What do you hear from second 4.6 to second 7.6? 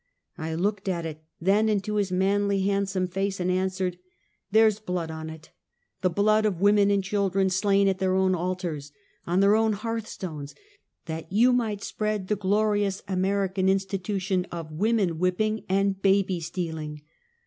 is blood on it; the blood of women and chil dren